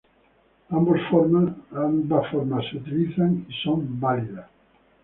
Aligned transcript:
Ambas 0.71 0.99
formas 1.11 2.65
se 2.71 2.77
utilizan 2.77 3.45
y 3.47 3.53
son 3.63 3.99
válidas. 3.99 4.49